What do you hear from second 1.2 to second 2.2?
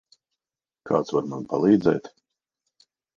man palīdzēt?